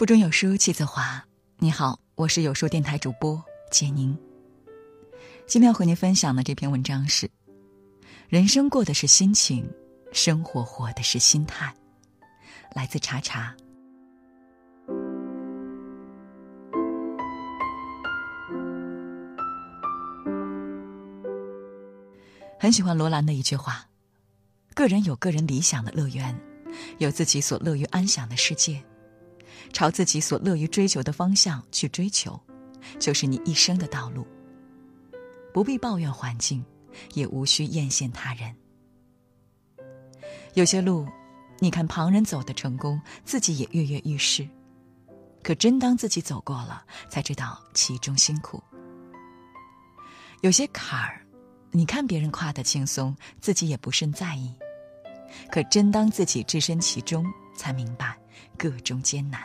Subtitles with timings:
[0.00, 1.22] 腹中有书气自华。
[1.58, 3.38] 你好，我是有书电台主播
[3.70, 4.18] 简宁。
[5.46, 7.30] 今天要和您分享的这篇文章是：
[8.26, 9.70] 人生过的是心情，
[10.10, 11.74] 生活活的是心态。
[12.72, 13.54] 来自查查。
[22.58, 23.86] 很喜欢罗兰的一句话
[24.74, 26.34] ：“个人有个人理想的乐园，
[26.96, 28.82] 有自己所乐于安享的世界，
[29.72, 32.40] 朝自己所乐于追求的方向去追求，
[32.98, 34.26] 就是你一生的道路。
[35.52, 36.64] 不必抱怨环境，
[37.14, 38.54] 也无需艳羡他人。
[40.54, 41.06] 有些路，
[41.58, 44.48] 你看旁人走的成功，自己也跃跃欲试，
[45.42, 48.62] 可真当自己走过了，才知道其中辛苦。
[50.40, 51.16] 有些坎儿。”
[51.72, 54.52] 你看别人跨得轻松，自己也不甚在意，
[55.52, 58.18] 可真当自己置身其中，才明白
[58.58, 59.42] 各中艰难。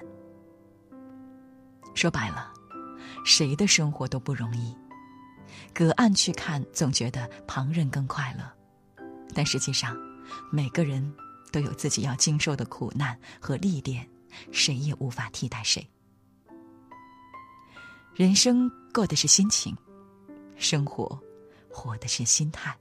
[1.93, 2.51] 说白了，
[3.25, 4.75] 谁的生活都不容易。
[5.73, 8.51] 隔岸去看，总觉得旁人更快乐，
[9.33, 9.95] 但实际上，
[10.51, 11.13] 每个人
[11.51, 14.09] 都有自己要经受的苦难和历练，
[14.51, 15.87] 谁也无法替代谁。
[18.13, 19.75] 人生过的是心情，
[20.55, 21.19] 生活。
[21.77, 22.73] 活的是心态。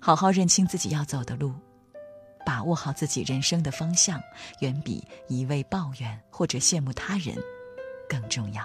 [0.00, 1.54] 好好认清自己要走的路，
[2.46, 4.22] 把握好自己人生的方向，
[4.60, 7.36] 远比一味抱怨或者羡慕他人
[8.08, 8.62] 更重要。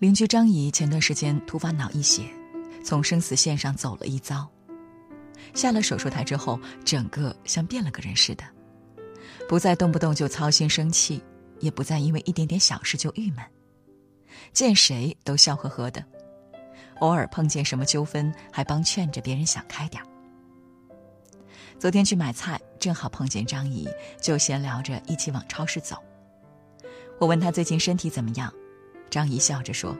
[0.00, 2.24] 邻居张姨前段时间突发脑溢血，
[2.84, 4.50] 从生死线上走了一遭。
[5.54, 8.44] 下了手术台之后，整个像变了个人似的，
[9.48, 11.22] 不再动不动就操心生气，
[11.60, 13.44] 也不再因为一点点小事就郁闷。
[14.52, 16.04] 见谁都笑呵呵的，
[16.98, 20.02] 偶尔碰见什么纠纷，还帮劝着别人想开点
[21.78, 23.88] 昨天去买菜，正好碰见张姨，
[24.20, 25.96] 就闲聊着一起往超市走。
[27.20, 28.52] 我问她最近身体怎么样，
[29.08, 29.96] 张姨笑着说：“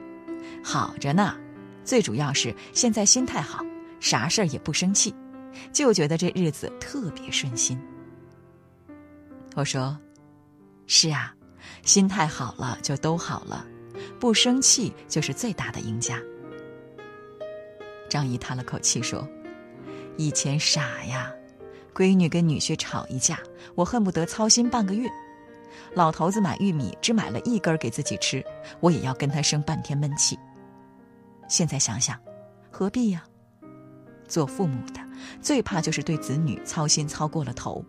[0.61, 1.37] 好着呢，
[1.85, 3.63] 最主要是现在心态好，
[4.01, 5.15] 啥事儿也不生气，
[5.71, 7.79] 就觉得这日子特别顺心。”
[9.55, 9.97] 我说
[10.85, 11.33] ：“是啊，
[11.85, 13.65] 心态好了就都好了。”
[14.19, 16.21] 不生气就是最大的赢家。
[18.09, 19.27] 张姨叹了口气说
[20.17, 21.33] ：“以前傻呀，
[21.99, 23.37] 闺女跟女婿吵一架，
[23.75, 25.09] 我恨不得操心半个月。
[25.93, 28.41] 老头子买玉米只买了一根给自己吃，
[28.79, 30.39] 我也要跟他生半天闷气。
[31.49, 32.17] 现在想想，
[32.71, 33.25] 何必呀？
[34.29, 35.01] 做父母的
[35.41, 37.83] 最怕就是对子女操心操过了头。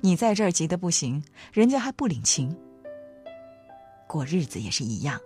[0.00, 2.56] 你在这儿急得不行，人家还不领情。
[4.08, 5.20] 过日子也是一样。”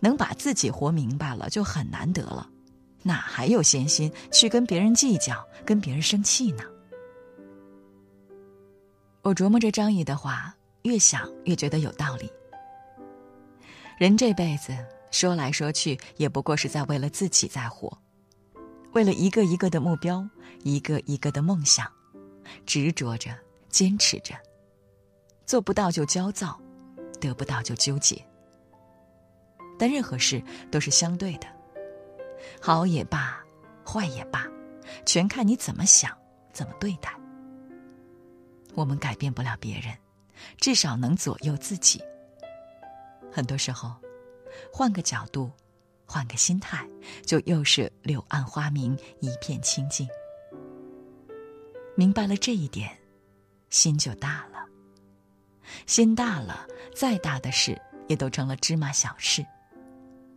[0.00, 2.48] 能把自己活明白了就很难得了，
[3.02, 6.64] 哪还有闲心去跟别人计较、跟别人生气呢？
[9.26, 12.30] 我琢磨着张姨的话，越想越觉得有道理。
[13.98, 14.72] 人这辈子
[15.10, 17.98] 说来说去，也不过是在为了自己在活，
[18.92, 20.24] 为了一个一个的目标，
[20.62, 21.90] 一个一个的梦想，
[22.66, 23.36] 执着着、
[23.68, 24.32] 坚持着，
[25.44, 26.56] 做不到就焦躁，
[27.20, 28.24] 得不到就纠结。
[29.76, 31.48] 但任何事都是相对的，
[32.60, 33.44] 好也罢，
[33.84, 34.46] 坏也罢，
[35.04, 36.16] 全看你怎么想，
[36.52, 37.12] 怎么对待。
[38.76, 39.96] 我们改变不了别人，
[40.58, 42.00] 至少能左右自己。
[43.32, 43.92] 很多时候，
[44.70, 45.50] 换个角度，
[46.06, 46.86] 换个心态，
[47.24, 50.06] 就又是柳暗花明，一片清净。
[51.94, 52.94] 明白了这一点，
[53.70, 54.66] 心就大了。
[55.86, 59.44] 心大了，再大的事也都成了芝麻小事。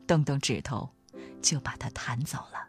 [0.07, 0.89] 动动指头，
[1.41, 2.67] 就把它弹走了。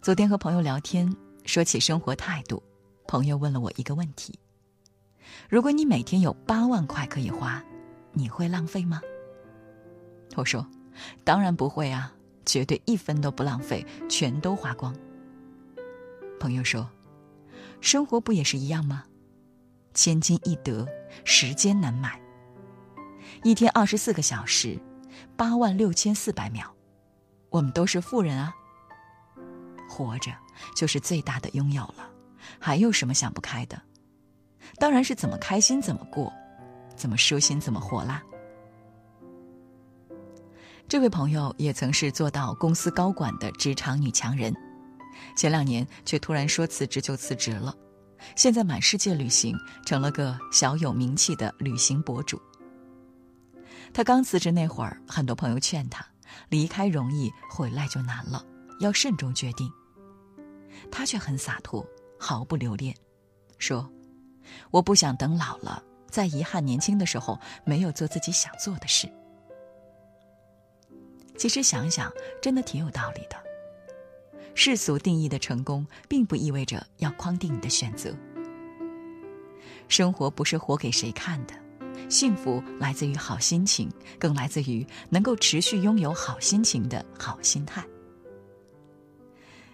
[0.00, 1.12] 昨天和朋友聊天，
[1.44, 2.62] 说起生活态度，
[3.08, 4.38] 朋友问了我一个问题：
[5.48, 7.64] 如果你每天有八万块可以花，
[8.12, 9.00] 你会浪费吗？
[10.36, 10.64] 我说：
[11.24, 12.12] 当然不会啊，
[12.44, 14.94] 绝对一分都不浪费，全都花光。
[16.38, 16.86] 朋友说：
[17.80, 19.04] 生活不也是一样吗？
[19.94, 20.86] 千金易得，
[21.24, 22.20] 时间难买。
[23.42, 24.78] 一天二十四个小时，
[25.34, 26.70] 八万六千四百秒，
[27.48, 28.54] 我们都是富人啊。
[29.88, 30.30] 活着
[30.76, 32.10] 就是最大的拥有了，
[32.58, 33.80] 还有什么想不开的？
[34.78, 36.32] 当然是怎么开心怎么过，
[36.96, 38.22] 怎么舒心怎么活啦。
[40.88, 44.54] 这位朋友也曾是做到公司高管的职场女强人，
[45.36, 47.74] 前两年却突然说辞职就辞职了，
[48.36, 49.54] 现在满世界旅行，
[49.84, 52.40] 成了个小有名气的旅行博主。
[53.92, 56.06] 他刚辞职那会儿，很多朋友劝他
[56.48, 58.44] 离开容易，回来就难了，
[58.80, 59.70] 要慎重决定。
[60.90, 61.86] 他却很洒脱，
[62.18, 62.94] 毫不留恋，
[63.58, 63.90] 说
[64.70, 69.08] ：“我不想等老了，再遗憾年轻的时候没有做自己想做的事。”
[71.38, 72.12] 其实想想，
[72.42, 73.36] 真的挺有道理的。
[74.54, 78.12] 世俗定义的成功，并不意味着要框定你的选择。
[79.86, 81.54] 生活不是活给谁看的，
[82.10, 83.88] 幸福来自于好心情，
[84.18, 87.86] 更来自于能够持续拥有好心情的好心态。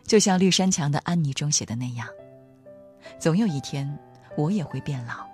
[0.04, 2.06] 就像绿山墙的安妮中写的那样，
[3.18, 3.98] 总有一天
[4.36, 5.26] 我也会变老。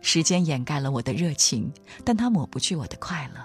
[0.00, 1.72] 时间掩盖了我的热情，
[2.04, 3.40] 但它抹不去我的快乐。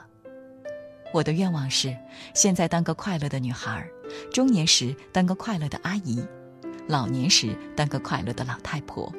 [1.13, 1.97] 我的愿望是，
[2.33, 3.85] 现在当个快乐的女孩，
[4.31, 6.23] 中年时当个快乐的阿姨，
[6.87, 9.11] 老年时当个快乐的老太婆。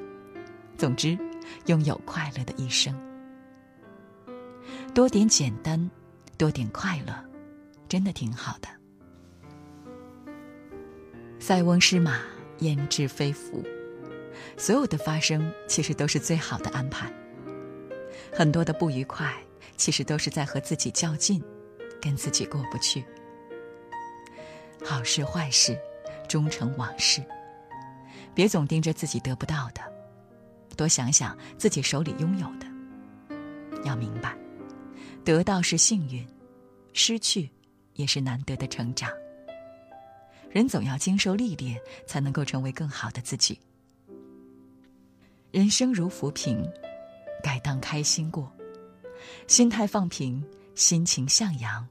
[0.78, 1.19] 总之，
[1.66, 2.94] 拥有快乐的一生。
[4.94, 5.90] 多点简单，
[6.38, 7.12] 多点快乐，
[7.88, 8.69] 真的挺好的。
[11.38, 12.20] 塞翁失马，
[12.60, 13.62] 焉知非福。
[14.56, 17.12] 所有的发生，其实都是最好的安排。
[18.32, 19.34] 很多的不愉快，
[19.76, 21.43] 其实都是在和自己较劲。
[22.00, 23.05] 跟自己过不去，
[24.84, 25.79] 好事坏事，
[26.29, 27.25] 终成往事。
[28.34, 29.81] 别总盯着自己得不到的，
[30.76, 32.67] 多想想自己手里拥有的。
[33.84, 34.37] 要明白，
[35.25, 36.26] 得到是幸运，
[36.93, 37.49] 失去
[37.94, 39.08] 也是难得的成长。
[40.50, 43.61] 人总要经受历练，才能够成为更好的自己。
[45.52, 46.66] 人生如浮萍，
[47.44, 48.50] 该当开心过，
[49.46, 50.44] 心态放平。
[50.75, 51.87] 心情向阳，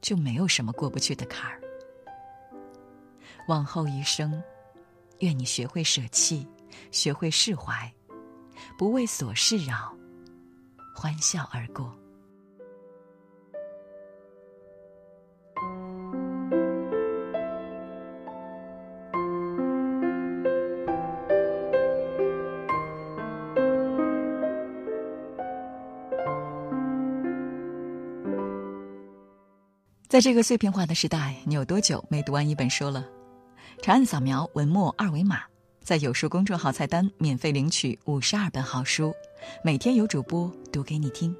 [0.00, 1.60] 就没有什么过不去的坎儿。
[3.48, 4.40] 往后余生，
[5.18, 6.46] 愿你学会舍弃，
[6.92, 7.92] 学会释怀，
[8.78, 9.92] 不为琐事扰，
[10.94, 11.92] 欢笑而过。
[30.14, 33.04] 在这个碎片化的时代，你有多久没读完一本书了？
[33.82, 35.40] 长按扫描文末二维码，
[35.82, 39.12] 在有书公众号菜单免费领取五十二本好书，
[39.64, 41.34] 每天有主播读给你听。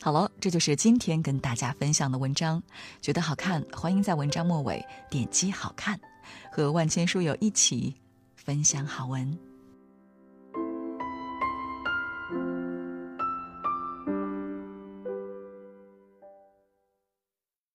[0.00, 2.62] 好了，这就是今天跟大家分享的文章。
[3.00, 5.98] 觉得好看，欢迎在文章末尾点击“好看”，
[6.52, 7.92] 和万千书友一起
[8.36, 9.36] 分享好文。